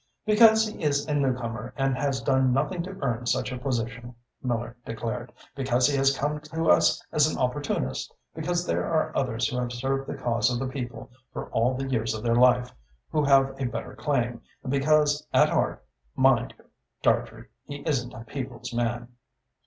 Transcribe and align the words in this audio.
"Because 0.25 0.65
he 0.67 0.81
is 0.81 1.05
a 1.05 1.13
newcomer 1.13 1.75
and 1.77 1.95
has 1.95 2.21
done 2.23 2.51
nothing 2.51 2.81
to 2.81 2.97
earn 3.03 3.27
such 3.27 3.51
a 3.51 3.57
position," 3.59 4.15
Miller 4.41 4.75
declared; 4.83 5.31
"because 5.55 5.85
he 5.85 5.95
has 5.95 6.17
come 6.17 6.39
to 6.39 6.71
us 6.71 7.05
as 7.11 7.27
an 7.31 7.37
opportunist, 7.37 8.11
because 8.33 8.65
there 8.65 8.83
are 8.85 9.15
others 9.15 9.47
who 9.47 9.59
have 9.59 9.71
served 9.71 10.07
the 10.09 10.17
cause 10.17 10.51
of 10.51 10.57
the 10.57 10.65
people 10.65 11.11
for 11.31 11.51
all 11.51 11.75
the 11.75 11.87
years 11.87 12.15
of 12.15 12.23
their 12.23 12.33
life, 12.33 12.73
who 13.11 13.23
have 13.23 13.53
a 13.61 13.65
better 13.65 13.93
claim; 13.95 14.41
and 14.63 14.71
because 14.71 15.27
at 15.35 15.49
heart, 15.49 15.85
mind 16.15 16.55
you, 16.57 16.65
Dartrey, 17.03 17.45
he 17.65 17.87
isn't 17.87 18.11
a 18.11 18.21
people's 18.23 18.73
man." 18.73 19.07